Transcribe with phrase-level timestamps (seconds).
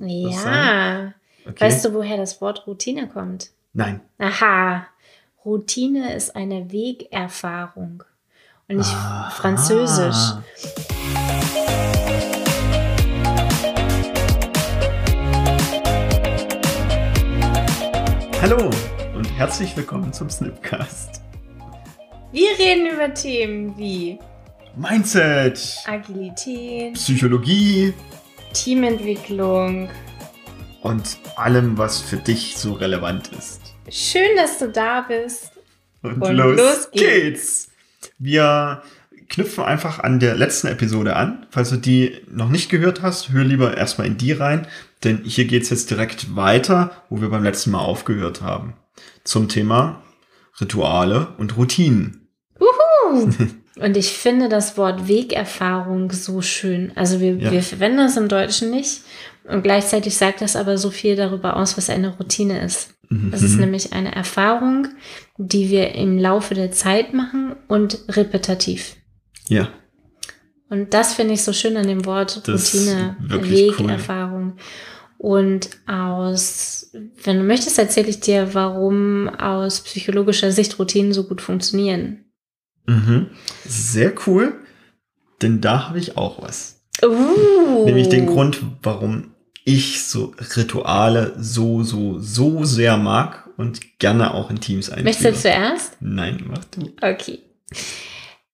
[0.00, 1.14] Ja.
[1.46, 1.60] Okay.
[1.60, 3.50] Weißt du, woher das Wort Routine kommt?
[3.72, 4.00] Nein.
[4.18, 4.86] Aha.
[5.44, 8.02] Routine ist eine Wegerfahrung.
[8.68, 9.30] Und nicht Aha.
[9.30, 10.16] Französisch.
[18.42, 18.70] Hallo
[19.14, 21.22] und herzlich willkommen zum Snipcast.
[22.32, 24.18] Wir reden über Themen wie
[24.76, 27.94] Mindset, Agilität, Psychologie
[28.56, 29.88] Teamentwicklung.
[30.82, 33.60] und allem, was für dich so relevant ist.
[33.90, 35.50] Schön, dass du da bist.
[36.02, 37.02] Und, Und los, los geht's.
[37.02, 37.68] geht's.
[38.18, 38.82] Wir
[39.28, 41.46] knüpfen einfach an der letzten Episode an.
[41.50, 44.66] Falls du die noch nicht gehört hast, hör lieber erstmal in die rein,
[45.04, 48.74] denn hier geht's jetzt direkt weiter, wo wir beim letzten Mal aufgehört haben.
[49.24, 50.02] Zum Thema
[50.60, 52.28] Rituale und Routinen.
[53.78, 56.92] Und ich finde das Wort Wegerfahrung so schön.
[56.94, 57.50] Also wir, Ja.
[57.52, 59.02] wir verwenden das im Deutschen nicht.
[59.44, 62.94] Und gleichzeitig sagt das aber so viel darüber aus, was eine Routine ist.
[63.30, 64.88] Es ist nämlich eine Erfahrung,
[65.38, 68.96] die wir im Laufe der Zeit machen und repetitiv.
[69.48, 69.68] Ja,
[70.68, 73.86] Und das finde ich so schön an dem Wort Das Routine, wirklich cool.
[73.86, 74.56] Wegerfahrung.
[75.18, 76.90] Und aus,
[77.22, 82.24] wenn du möchtest, erzähle ich dir, warum aus psychologischer Sicht Routinen so gut funktionieren.
[82.86, 83.26] Mhm.
[83.66, 84.54] sehr cool,
[85.42, 86.82] denn da habe ich auch was.
[87.04, 87.84] Uh.
[87.84, 89.34] Nämlich den Grund, warum
[89.64, 95.04] ich so Rituale so, so, so sehr mag und gerne auch in Teams einführe.
[95.04, 95.96] Möchtest du zuerst?
[96.00, 96.92] Nein, mach du.
[97.02, 97.40] Okay.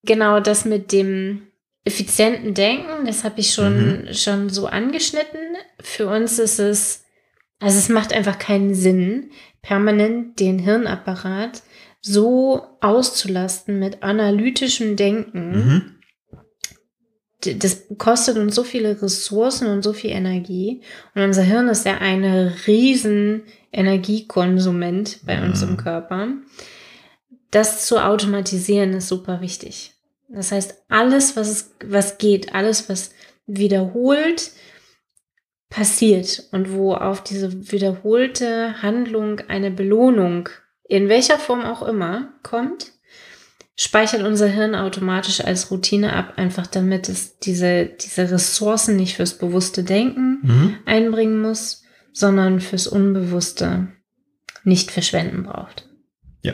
[0.05, 1.42] Genau, das mit dem
[1.84, 5.41] effizienten Denken, das habe ich schon, schon so angeschnitten.
[5.80, 7.05] Für uns ist es,
[7.60, 11.62] also es macht einfach keinen Sinn, permanent den Hirnapparat
[12.03, 15.50] so auszulasten mit analytischem Denken.
[15.50, 15.83] Mhm.
[17.59, 20.83] Das kostet uns so viele Ressourcen und so viel Energie.
[21.14, 25.70] Und unser Hirn ist ja eine riesen Energiekonsument bei uns Mhm.
[25.70, 26.28] im Körper.
[27.50, 29.93] Das zu automatisieren ist super wichtig.
[30.28, 33.12] Das heißt, alles, was, es, was geht, alles, was
[33.47, 34.53] wiederholt
[35.69, 40.49] passiert und wo auf diese wiederholte Handlung eine Belohnung,
[40.92, 42.92] in welcher Form auch immer, kommt,
[43.76, 49.38] speichert unser Hirn automatisch als Routine ab, einfach damit es diese, diese Ressourcen nicht fürs
[49.38, 50.76] bewusste Denken Mhm.
[50.84, 51.82] einbringen muss,
[52.12, 53.88] sondern fürs Unbewusste
[54.64, 55.88] nicht verschwenden braucht.
[56.42, 56.52] Ja.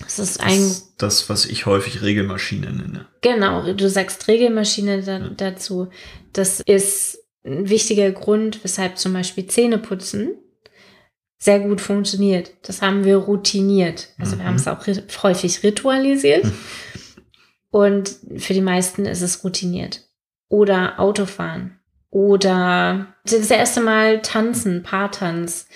[0.00, 3.06] Das ist Das ein, ist das, was ich häufig Regelmaschine nenne.
[3.22, 5.28] genau, du sagst Regelmaschine da, Ja.
[5.30, 5.88] dazu.
[6.32, 10.34] Das ist ein wichtiger Grund, weshalb zum Beispiel Zähneputzen
[11.44, 12.52] sehr gut funktioniert.
[12.62, 14.08] Das haben wir routiniert.
[14.18, 14.48] Also wir Mhm.
[14.48, 16.46] haben es auch ri- häufig ritualisiert.
[17.70, 20.00] Und für die meisten ist es routiniert.
[20.48, 21.78] Oder Autofahren.
[22.10, 25.66] Oder das erste Mal tanzen, Paartanz.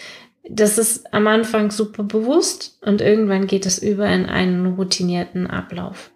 [0.48, 6.10] Das ist am Anfang super bewusst und irgendwann geht es über in einen routinierten Ablauf.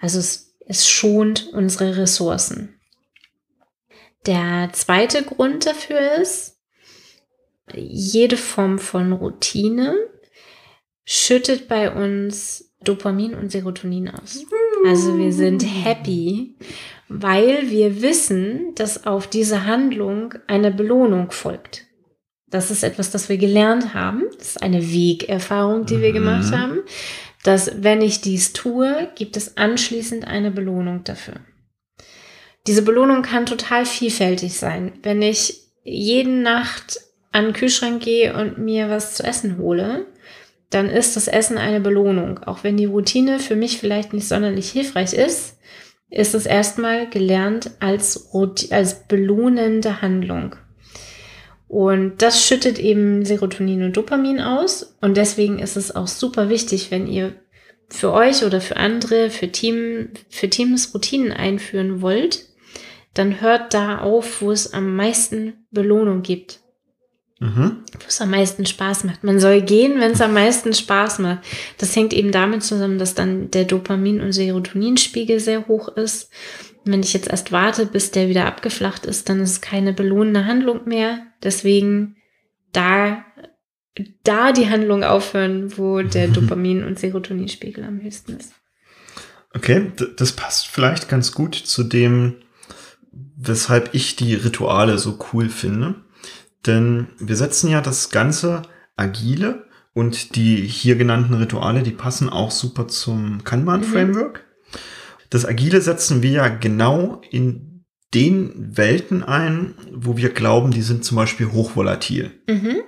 [0.00, 2.80] Also es, es schont unsere Ressourcen.
[4.26, 6.53] Der zweite Grund dafür ist,
[7.72, 9.94] jede Form von Routine
[11.04, 14.44] schüttet bei uns Dopamin und Serotonin aus.
[14.86, 16.56] Also wir sind happy,
[17.08, 21.86] weil wir wissen, dass auf diese Handlung eine Belohnung folgt.
[22.48, 24.24] Das ist etwas, das wir gelernt haben.
[24.38, 26.14] Das ist eine Wegerfahrung, die wir Mhm.
[26.14, 26.80] gemacht haben.
[27.42, 31.34] Dass wenn ich dies tue, gibt es anschließend eine Belohnung dafür.
[32.66, 34.92] Diese Belohnung kann total vielfältig sein.
[35.02, 37.00] Wenn ich jeden Nacht
[37.34, 40.06] an den Kühlschrank gehe und mir was zu essen hole,
[40.70, 42.38] dann ist das Essen eine Belohnung.
[42.44, 45.58] Auch wenn die Routine für mich vielleicht nicht sonderlich hilfreich ist,
[46.10, 48.30] ist es erstmal gelernt als,
[48.70, 50.54] als belohnende Handlung.
[51.66, 54.96] Und das schüttet eben Serotonin und Dopamin aus.
[55.00, 57.34] Und deswegen ist es auch super wichtig, wenn ihr
[57.88, 62.46] für euch oder für andere, für, Team, für Teams Routinen einführen wollt,
[63.12, 66.60] dann hört da auf, wo es am meisten Belohnung gibt
[67.40, 67.82] Mhm.
[67.92, 69.24] wo es am meisten Spaß macht.
[69.24, 71.40] Man soll gehen, wenn es am meisten Spaß macht.
[71.78, 76.30] Das hängt eben damit zusammen, dass dann der Dopamin- und Serotoninspiegel sehr hoch ist.
[76.84, 79.92] Und wenn ich jetzt erst warte, bis der wieder abgeflacht ist, dann ist es keine
[79.92, 81.26] belohnende Handlung mehr.
[81.42, 82.16] Deswegen
[82.72, 83.24] da,
[84.22, 88.52] da die Handlung aufhören, wo der Dopamin- und Serotoninspiegel am höchsten ist.
[89.52, 92.36] Okay, das passt vielleicht ganz gut zu dem,
[93.36, 96.03] weshalb ich die Rituale so cool finde.
[96.66, 98.62] Denn wir setzen ja das ganze
[98.96, 104.44] Agile und die hier genannten Rituale, die passen auch super zum Kanban-Framework.
[105.30, 107.84] Das Agile setzen wir ja genau in
[108.14, 112.30] den Welten ein, wo wir glauben, die sind zum Beispiel hochvolatil.
[112.48, 112.82] Mhm.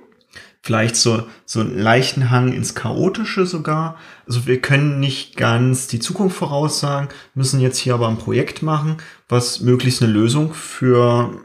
[0.62, 3.98] Vielleicht so, so einen leichten Hang ins Chaotische sogar.
[4.26, 8.96] Also wir können nicht ganz die Zukunft voraussagen, müssen jetzt hier aber ein Projekt machen,
[9.28, 11.40] was möglichst eine Lösung für,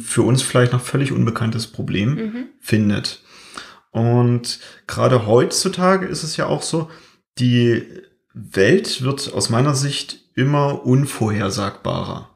[0.00, 2.46] für uns vielleicht noch völlig unbekanntes Problem Mhm.
[2.60, 3.22] findet.
[3.90, 6.90] Und gerade heutzutage ist es ja auch so,
[7.38, 7.84] die
[8.32, 12.30] Welt wird aus meiner Sicht immer unvorhersagbarer.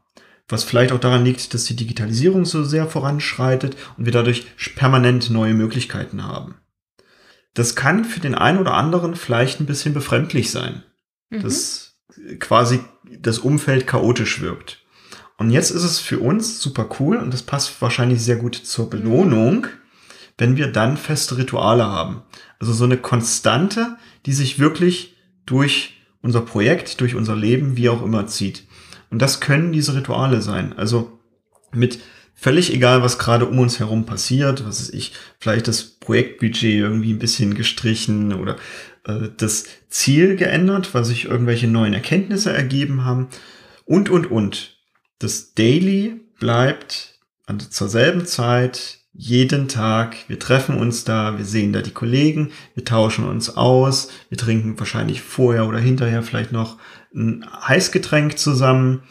[0.48, 4.46] Was vielleicht auch daran liegt, dass die Digitalisierung so sehr voranschreitet und wir dadurch
[4.76, 6.56] permanent neue Möglichkeiten haben.
[7.54, 10.82] Das kann für den einen oder anderen vielleicht ein bisschen befremdlich sein,
[11.30, 11.42] Mhm.
[11.42, 11.96] dass
[12.38, 12.80] quasi
[13.18, 14.84] das Umfeld chaotisch wirkt.
[15.38, 18.88] Und jetzt ist es für uns super cool und das passt wahrscheinlich sehr gut zur
[18.88, 19.66] Belohnung,
[20.38, 22.22] wenn wir dann feste Rituale haben.
[22.58, 28.02] Also so eine Konstante, die sich wirklich durch unser Projekt, durch unser Leben, wie auch
[28.02, 28.64] immer zieht.
[29.10, 30.72] Und das können diese Rituale sein.
[30.76, 31.18] Also
[31.72, 32.00] mit
[32.34, 37.12] völlig egal, was gerade um uns herum passiert, was ist ich, vielleicht das Projektbudget irgendwie
[37.12, 38.56] ein bisschen gestrichen oder
[39.04, 43.28] äh, das Ziel geändert, weil sich irgendwelche neuen Erkenntnisse ergeben haben
[43.84, 44.75] und, und, und.
[45.18, 50.16] Das Daily bleibt an, zur selben Zeit jeden Tag.
[50.28, 54.78] Wir treffen uns da, wir sehen da die Kollegen, wir tauschen uns aus, wir trinken
[54.78, 56.78] wahrscheinlich vorher oder hinterher vielleicht noch
[57.14, 59.04] ein Heißgetränk zusammen.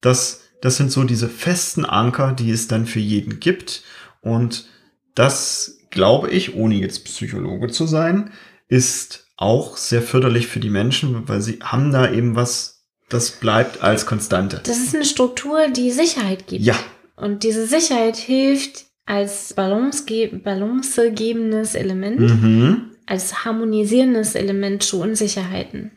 [0.00, 3.82] Das, das sind so diese festen Anker, die es dann für jeden gibt.
[4.22, 4.66] Und
[5.14, 8.30] das, glaube ich, ohne jetzt Psychologe zu sein,
[8.68, 12.79] ist auch sehr förderlich für die Menschen, weil sie haben da eben was,
[13.10, 14.60] das bleibt als Konstante.
[14.64, 16.64] Das ist eine Struktur, die Sicherheit gibt.
[16.64, 16.76] Ja,
[17.16, 20.04] Und diese Sicherheit hilft als balance-
[20.42, 22.90] balancegebendes Element, mhm.
[23.06, 25.90] als harmonisierendes Element zu Unsicherheiten.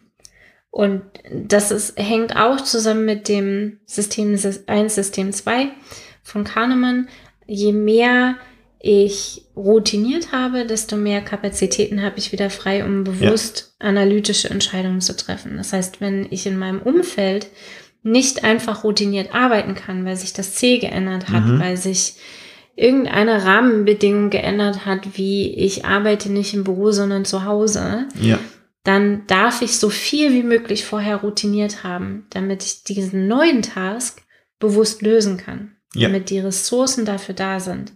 [0.71, 4.35] Und das ist, hängt auch zusammen mit dem System
[4.65, 5.69] 1, System 2
[6.23, 7.09] von Kahnemann.
[7.45, 8.37] Je mehr
[8.85, 15.15] ich routiniert habe, desto mehr Kapazitäten habe ich wieder frei, um bewusst analytische Entscheidungen zu
[15.15, 15.55] treffen.
[15.55, 17.47] Das heißt, wenn ich in meinem Umfeld
[18.03, 21.61] nicht einfach routiniert arbeiten kann, weil sich das Ziel geändert hat, Mhm.
[21.61, 22.15] weil sich
[22.75, 28.37] irgendeine Rahmenbedingung geändert hat, wie ich arbeite nicht im Büro, sondern zu Hause, ja,
[28.83, 34.21] dann darf ich so viel wie möglich vorher routiniert haben, damit ich diesen neuen Task
[34.59, 35.77] bewusst lösen kann.
[35.95, 36.07] Ja.
[36.09, 37.93] Damit die Ressourcen dafür da sind.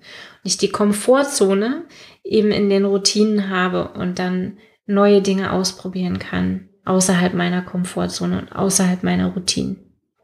[0.47, 1.83] Und ich die Komfortzone
[2.23, 8.53] eben in den Routinen habe und dann neue Dinge ausprobieren kann, außerhalb meiner Komfortzone und
[8.53, 9.75] außerhalb meiner Routinen.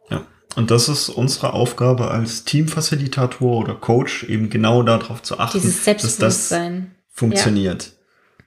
[0.10, 0.25] ja.
[0.56, 6.18] Und das ist unsere Aufgabe als Teamfacilitator oder Coach, eben genau darauf zu achten, dass
[6.18, 6.56] das
[7.10, 7.92] funktioniert.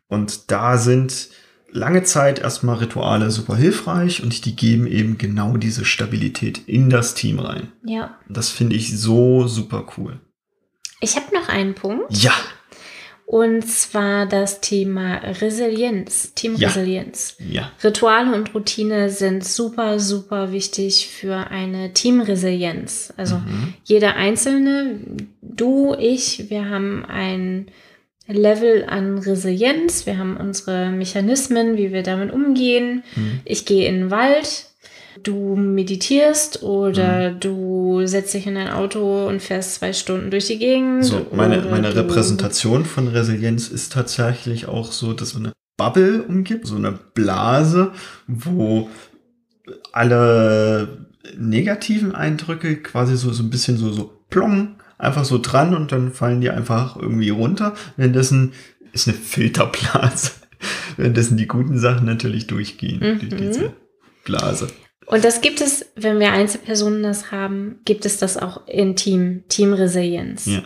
[0.08, 1.28] Und da sind
[1.70, 7.12] lange Zeit erstmal Rituale super hilfreich und die geben eben genau diese Stabilität in das
[7.12, 7.70] Team rein.
[7.84, 8.16] Ja.
[8.30, 10.20] Das finde ich so super cool.
[11.00, 12.12] Ich habe noch einen Punkt.
[12.22, 12.32] Ja,
[13.26, 17.36] Und zwar das Thema Resilienz, Teamresilienz.
[17.40, 23.12] ja, Rituale und Routine sind super, super wichtig für eine Teamresilienz.
[23.16, 23.74] Also Mhm.
[23.84, 25.00] jeder Einzelne,
[25.42, 27.66] du, ich, wir haben ein
[28.28, 33.02] Level an Resilienz, wir haben unsere Mechanismen, wie wir damit umgehen.
[33.16, 33.40] Mhm.
[33.44, 34.66] Ich gehe in den Wald,
[35.22, 37.40] du meditierst oder Mhm.
[37.40, 41.04] du setzt dich in dein Auto und fährst zwei Stunden durch die Gegend.
[41.04, 46.66] So, meine, meine Repräsentation von Resilienz ist tatsächlich auch so, dass so eine Bubble umgibt,
[46.66, 47.92] so eine Blase,
[48.26, 48.88] wo
[49.92, 51.06] alle
[51.36, 56.12] negativen Eindrücke quasi so, so ein bisschen so, so plong, einfach so dran und dann
[56.12, 57.74] fallen die einfach irgendwie runter.
[57.96, 58.52] Währenddessen
[58.92, 60.32] ist eine Filterblase.
[60.96, 63.36] Währenddessen die guten Sachen natürlich durchgehen durch Mhm.
[63.36, 63.72] diese
[64.24, 64.68] Blase.
[65.06, 69.44] Und das gibt es, wenn wir Einzelpersonen das haben, gibt es das auch in Team,
[69.48, 70.46] Teamresilienz.
[70.46, 70.62] Ja.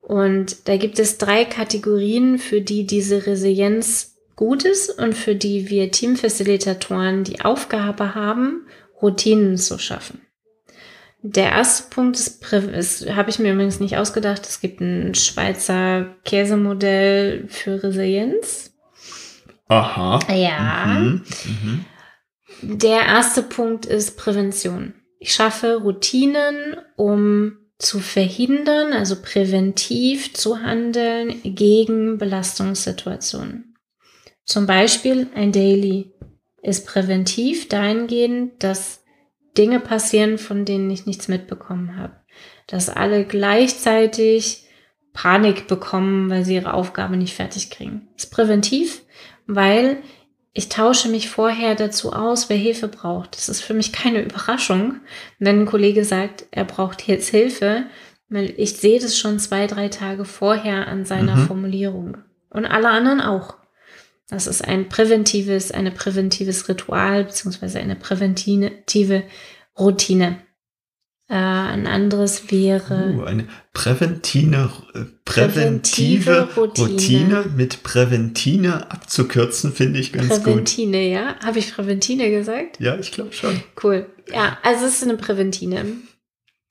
[0.00, 5.70] Und da gibt es drei Kategorien, für die diese Resilienz gut ist und für die
[5.70, 8.66] wir Teamfacilitatoren die Aufgabe haben,
[9.00, 10.20] Routinen zu schaffen.
[11.22, 16.14] Der erste Punkt ist, ist habe ich mir übrigens nicht ausgedacht, es gibt ein Schweizer
[16.24, 18.74] Käsemodell für Resilienz.
[19.68, 20.18] Aha.
[20.30, 20.86] Ja.
[20.86, 21.22] Mhm.
[21.44, 21.84] Mhm.
[22.62, 24.94] Der erste Punkt ist Prävention.
[25.18, 33.76] Ich schaffe Routinen, um zu verhindern, also präventiv zu handeln gegen Belastungssituationen.
[34.44, 36.12] Zum Beispiel ein Daily
[36.62, 39.02] ist präventiv dahingehend, dass
[39.56, 42.16] Dinge passieren, von denen ich nichts mitbekommen habe.
[42.66, 44.66] Dass alle gleichzeitig
[45.12, 48.08] Panik bekommen, weil sie ihre Aufgabe nicht fertig kriegen.
[48.16, 49.02] Ist präventiv,
[49.46, 50.02] weil
[50.56, 53.36] Ich tausche mich vorher dazu aus, wer Hilfe braucht.
[53.36, 55.00] Das ist für mich keine Überraschung,
[55.40, 57.86] wenn ein Kollege sagt, er braucht jetzt Hilfe,
[58.28, 61.46] weil ich sehe das schon zwei, drei Tage vorher an seiner mhm.
[61.48, 62.18] Formulierung.
[62.50, 63.56] Und alle anderen auch.
[64.28, 69.24] Das ist ein präventives, eine präventives Ritual beziehungsweise eine präventive
[69.76, 70.38] Routine.
[71.26, 73.14] Äh, ein anderes wäre.
[73.14, 76.88] Uh, eine präventive, äh, präventive, präventive Routine.
[76.88, 77.44] Routine.
[77.56, 80.64] mit Präventine abzukürzen, finde ich ganz Präventine, gut.
[80.64, 81.36] Präventine, ja?
[81.42, 82.78] Habe ich Präventine gesagt?
[82.78, 83.58] Ja, ich glaube schon.
[83.82, 84.06] Cool.
[84.30, 85.86] Ja, also es ist eine Präventine.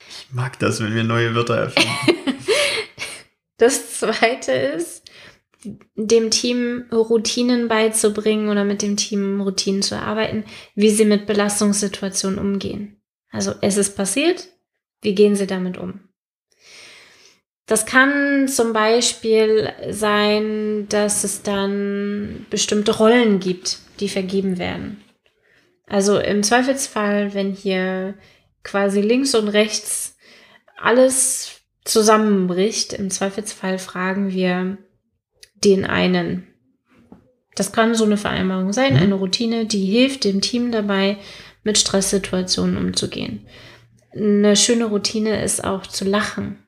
[0.07, 1.89] Ich mag das, wenn wir neue Wörter erfinden.
[3.57, 5.03] das zweite ist,
[5.95, 10.43] dem Team Routinen beizubringen oder mit dem Team Routinen zu erarbeiten,
[10.75, 13.02] wie sie mit Belastungssituationen umgehen.
[13.33, 14.47] Also es ist passiert,
[15.01, 15.99] wie gehen sie damit um?
[17.65, 25.01] Das kann zum Beispiel sein, dass es dann bestimmte Rollen gibt, die vergeben werden.
[25.87, 28.15] Also im Zweifelsfall, wenn hier
[28.63, 30.15] quasi links und rechts
[30.77, 34.77] alles zusammenbricht, im Zweifelsfall fragen wir
[35.55, 36.47] den einen.
[37.55, 38.99] Das kann so eine Vereinbarung sein, mhm.
[38.99, 41.17] eine Routine, die hilft dem Team dabei,
[41.63, 43.47] mit Stresssituationen umzugehen.
[44.15, 46.59] Eine schöne Routine ist auch zu lachen.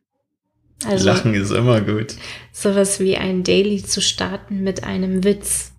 [0.84, 2.16] Also lachen ist immer gut.
[2.52, 5.72] Sowas wie ein Daily zu starten mit einem Witz.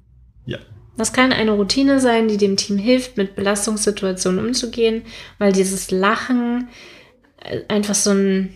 [0.46, 0.58] Ja.
[0.96, 5.02] Das kann eine Routine sein, die dem Team hilft, mit Belastungssituationen umzugehen,
[5.38, 6.68] weil dieses Lachen
[7.42, 8.54] äh, einfach so ein,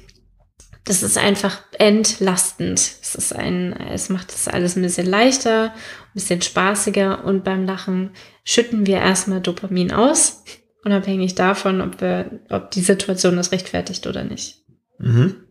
[0.84, 2.78] das ist einfach entlastend.
[2.78, 7.66] Es ist ein, es macht das alles ein bisschen leichter, ein bisschen spaßiger und beim
[7.66, 8.10] Lachen
[8.44, 10.44] schütten wir erstmal Dopamin aus,
[10.84, 14.64] unabhängig davon, ob wir, ob die Situation das rechtfertigt oder nicht.
[14.98, 15.44] Mhm.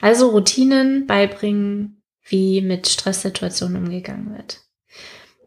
[0.00, 4.60] Also Routinen beibringen, wie mit Stresssituationen umgegangen wird.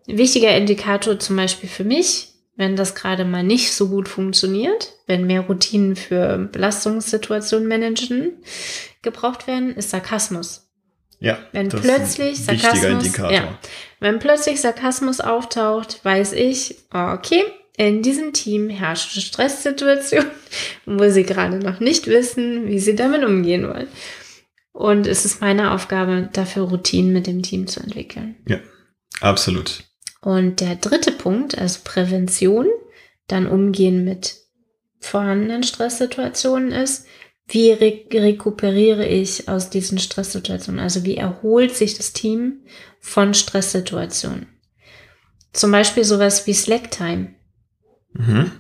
[0.08, 4.94] Ein wichtiger Indikator zum Beispiel für mich, wenn das gerade mal nicht so gut funktioniert,
[5.08, 8.34] wenn mehr Routinen für Belastungssituationen managen
[9.02, 10.70] gebraucht werden, ist Sarkasmus.
[11.22, 13.58] Ja, wenn plötzlich Sarkasmus, ja,
[14.02, 17.44] wenn plötzlich Sarkasmus auftaucht, weiß ich, okay,
[17.78, 20.26] in diesem Team herrscht eine Stresssituation,
[20.86, 23.88] wo sie gerade noch nicht wissen, wie sie damit umgehen wollen.
[24.74, 28.36] Und es ist meine Aufgabe, dafür Routinen mit dem Team zu entwickeln.
[28.50, 28.60] Ja,
[29.22, 29.89] absolut.
[30.22, 32.68] Und der dritte Punkt, also Prävention,
[33.28, 34.36] dann umgehen mit
[35.00, 37.06] vorhandenen Stresssituationen ist,
[37.48, 40.80] wie re rekuperiere ich aus diesen Stresssituationen?
[40.80, 42.62] Also wie erholt sich das Team
[43.00, 44.48] von Stresssituationen?
[45.52, 47.34] Zum Beispiel sowas wie Slack-Time.
[48.14, 48.52] Mhm.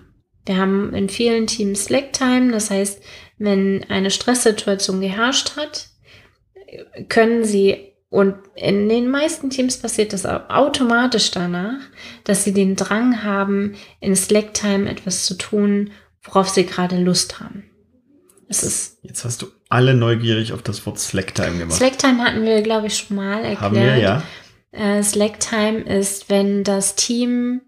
[0.45, 3.03] Wir haben in vielen Teams Slack-Time, das heißt,
[3.37, 5.89] wenn eine Stresssituation geherrscht hat,
[7.07, 11.79] können sie, und in den meisten Teams passiert das automatisch danach,
[12.23, 15.91] dass sie den Drang haben, in Slack-Time etwas zu tun,
[16.23, 17.65] worauf sie gerade Lust haben.
[18.47, 21.77] Es ist Jetzt hast du alle neugierig auf das Wort Slacktime gemacht.
[21.77, 23.61] Slacktime hatten wir, glaube ich, schon mal erklärt.
[23.61, 24.23] Haben wir, ja.
[24.71, 27.61] Äh, Slacktime ist, wenn das Team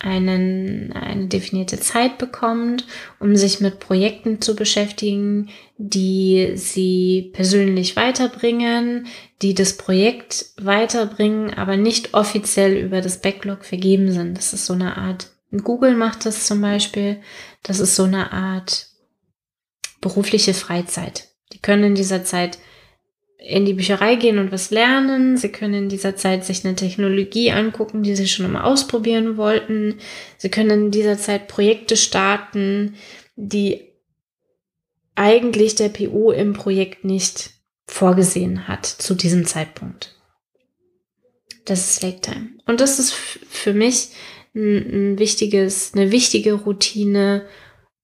[0.00, 2.86] einen, eine definierte Zeit bekommt,
[3.20, 9.06] um sich mit Projekten zu beschäftigen, die sie persönlich weiterbringen,
[9.42, 14.36] die das Projekt weiterbringen, aber nicht offiziell über das Backlog vergeben sind.
[14.38, 17.20] Das ist so eine Art, Google macht das zum Beispiel,
[17.62, 18.86] das ist so eine Art
[20.00, 21.28] berufliche Freizeit.
[21.52, 22.58] Die können in dieser Zeit
[23.40, 25.36] in die Bücherei gehen und was lernen.
[25.36, 29.98] Sie können in dieser Zeit sich eine Technologie angucken, die sie schon immer ausprobieren wollten.
[30.36, 32.94] Sie können in dieser Zeit Projekte starten,
[33.36, 33.90] die
[35.14, 37.50] eigentlich der PO im Projekt nicht
[37.86, 40.16] vorgesehen hat zu diesem Zeitpunkt.
[41.64, 42.50] Das ist Slack Time.
[42.66, 44.10] Und das ist für mich
[44.54, 47.46] ein, ein wichtiges, eine wichtige Routine,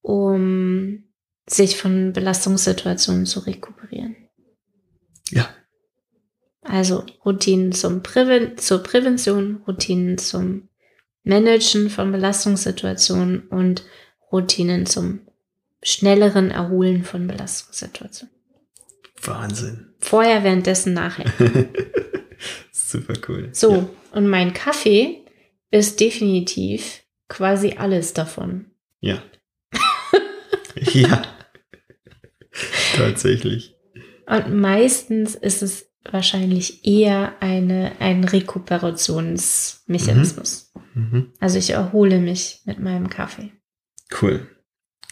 [0.02, 1.04] um
[1.48, 4.25] sich von Belastungssituationen zu rekuperieren.
[5.30, 5.48] Ja.
[6.62, 10.68] Also Routinen zum Präven zur Prävention, Routinen zum
[11.22, 13.84] Managen von Belastungssituationen und
[14.32, 15.20] Routinen zum
[15.82, 18.34] schnelleren Erholen von Belastungssituationen.
[19.22, 19.94] Wahnsinn.
[19.98, 21.32] Vorher, währenddessen, nachher.
[22.72, 23.48] Super cool.
[23.52, 23.88] So, ja.
[24.12, 25.24] und mein Kaffee
[25.70, 28.70] ist definitiv quasi alles davon.
[29.00, 29.22] Ja.
[30.92, 31.22] ja.
[32.96, 33.75] Tatsächlich.
[34.26, 40.72] Und meistens ist es wahrscheinlich eher eine, ein Rekuperationsmechanismus.
[40.74, 40.86] Mhm.
[40.96, 41.32] Mhm.
[41.40, 43.52] Also ich erhole mich mit meinem Kaffee.
[44.20, 44.48] Cool.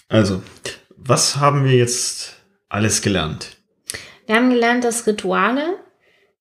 [0.09, 0.43] Also,
[0.97, 2.37] was haben wir jetzt
[2.69, 3.59] alles gelernt?
[4.27, 5.79] Wir haben gelernt, dass Rituale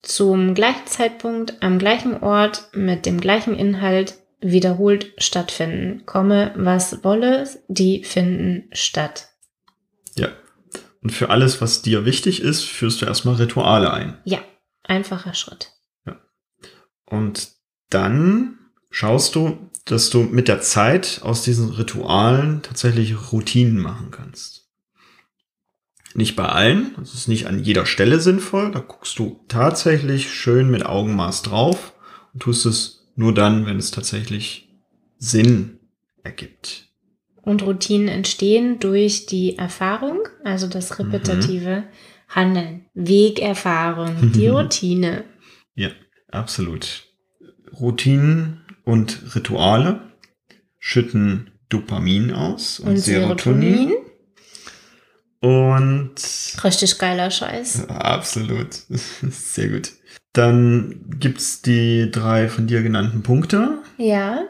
[0.01, 6.06] zum gleichen Zeitpunkt, am gleichen Ort, mit dem gleichen Inhalt wiederholt stattfinden.
[6.06, 9.30] Komme, was wolle, die finden statt.
[10.15, 10.30] Ja.
[11.03, 14.17] Und für alles, was dir wichtig ist, führst du erstmal Rituale ein.
[14.24, 14.39] Ja,
[14.83, 15.72] einfacher Schritt.
[17.05, 17.50] Und
[17.89, 18.57] dann
[18.89, 24.69] schaust du, dass du mit der Zeit aus diesen Ritualen tatsächlich Routinen machen kannst.
[26.15, 30.72] Nicht bei allen, das ist nicht an jeder Stelle sinnvoll, da guckst du tatsächlich schön
[30.72, 31.93] mit Augenmaß drauf
[32.33, 34.69] und tust es nur dann, wenn es tatsächlich
[35.17, 35.79] Sinn
[36.24, 36.93] ergibt.
[37.44, 41.84] Und Routinen entstehen durch die Erfahrung, also das repetitive
[42.30, 42.86] Handeln.
[42.94, 45.26] Wegerfahrung, die Routine.
[45.76, 45.90] Ja,
[46.32, 47.04] absolut.
[47.80, 50.02] Routinen und Rituale
[50.80, 53.90] schütten Dopamin aus und, Und Serotonin.
[53.90, 53.94] Serotonin.
[55.42, 56.16] Und
[56.64, 57.90] Richtig geiler Scheiß.
[57.90, 58.68] absolut.
[58.90, 59.92] Sehr gut.
[60.32, 63.80] Dann gibt's die drei von dir genannten Punkte.
[63.98, 64.46] Ja.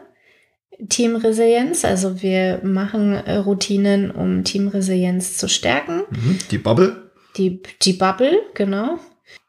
[0.88, 6.02] Teamresilienz, also wir machen äh, Routinen, um Teamresilienz zu stärken.
[6.10, 6.38] Mhm.
[6.50, 7.10] Die Bubble.
[7.36, 8.98] Die, die Bubble, genau.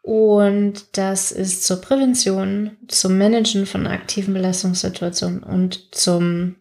[0.02, 6.56] Und das ist zur Prävention, zum Managen von aktiven Belastungssituationen und zum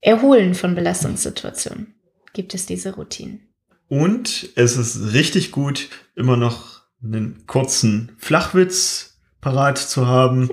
[0.00, 1.94] Erholen von Belastungssituationen
[2.32, 3.48] gibt es diese Routinen.
[3.88, 10.50] Und es ist richtig gut, immer noch einen kurzen Flachwitz parat zu haben,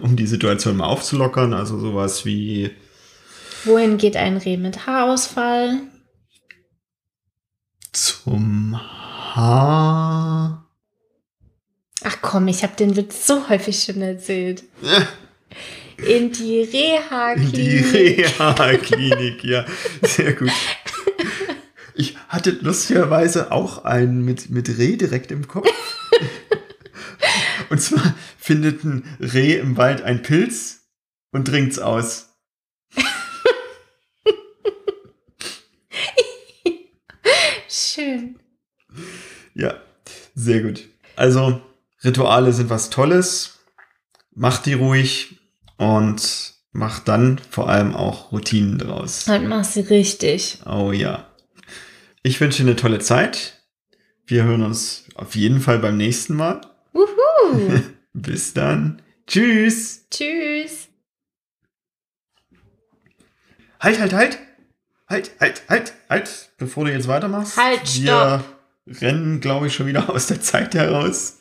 [0.00, 1.52] um die Situation mal aufzulockern.
[1.52, 2.70] Also sowas wie,
[3.64, 5.80] Wohin geht ein Reh mit Haarausfall?
[7.92, 8.74] zum
[9.34, 10.66] Haar.
[12.04, 14.64] Ach komm, ich habe den Witz so häufig schon erzählt.
[15.98, 16.72] In die In
[17.52, 17.94] die Reha-Klinik.
[18.40, 19.64] Reha-Klinik, ja.
[20.02, 20.50] Sehr gut.
[21.94, 25.68] Ich hatte lustigerweise auch einen mit, mit Reh direkt im Kopf.
[27.68, 30.88] Und zwar findet ein Reh im Wald einen Pilz
[31.30, 32.32] und trinkt's aus.
[37.68, 38.38] Schön.
[39.54, 39.74] Ja,
[40.34, 40.88] sehr gut.
[41.16, 41.60] Also,
[42.04, 43.58] Rituale sind was Tolles.
[44.34, 45.38] Mach die ruhig
[45.76, 49.28] und mach dann vor allem auch Routinen draus.
[49.28, 50.58] Und machst sie richtig.
[50.66, 51.26] Oh ja.
[52.22, 53.62] Ich wünsche dir eine tolle Zeit.
[54.26, 56.60] Wir hören uns auf jeden Fall beim nächsten Mal.
[56.92, 57.80] Wuhu.
[58.12, 59.02] Bis dann.
[59.26, 60.06] Tschüss.
[60.10, 60.88] Tschüss.
[63.80, 64.38] Halt, halt, halt.
[65.08, 66.50] Halt, halt, halt, halt.
[66.56, 67.56] Bevor du jetzt weitermachst.
[67.56, 68.44] Halt, Wir
[68.86, 71.38] rennen, glaube ich, schon wieder aus der Zeit heraus.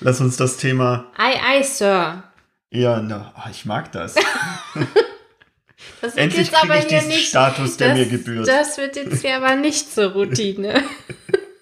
[0.00, 1.06] Lass uns das Thema.
[1.16, 2.24] Ei, ei, Sir.
[2.70, 4.14] Ja, na, ah, ich mag das.
[6.00, 7.28] Das Endlich jetzt aber kriege ich diesen nicht.
[7.28, 8.48] Status, der das, mir gebührt.
[8.48, 10.82] Das wird jetzt hier aber nicht zur Routine.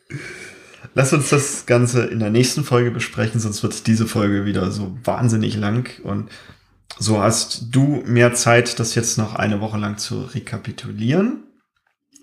[0.94, 4.96] Lass uns das Ganze in der nächsten Folge besprechen, sonst wird diese Folge wieder so
[5.04, 5.90] wahnsinnig lang.
[6.02, 6.30] Und
[6.98, 11.44] so hast du mehr Zeit, das jetzt noch eine Woche lang zu rekapitulieren.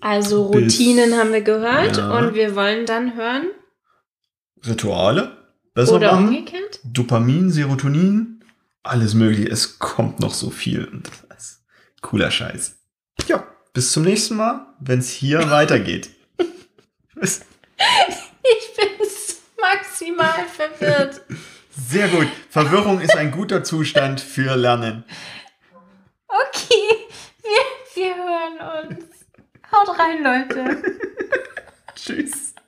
[0.00, 2.18] Also Routinen haben wir gehört Ja.
[2.18, 3.48] und wir wollen dann hören.
[4.66, 5.36] Rituale
[5.74, 6.28] besser Oder machen.
[6.28, 6.80] umgekehrt?
[6.84, 8.44] Dopamin, Serotonin,
[8.82, 9.48] alles mögliche.
[9.50, 10.84] Es kommt noch so viel.
[10.86, 11.62] Und das ist
[12.02, 12.76] cooler Scheiß.
[13.26, 16.10] Ja, bis zum nächsten Mal, wenn es hier weitergeht.
[17.14, 17.42] Bis-
[17.78, 19.06] Ich bin
[19.60, 21.20] maximal verwirrt.
[21.88, 22.26] Sehr gut.
[22.50, 25.04] Verwirrung ist ein guter Zustand für Lernen.
[26.28, 27.08] Okay,
[27.42, 29.04] wir, wir hören uns.
[29.80, 30.82] Haut rein, Leute.
[31.94, 32.54] Tschüss.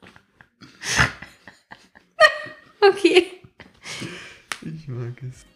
[2.85, 3.41] Okay.
[4.61, 5.47] Ich mag es.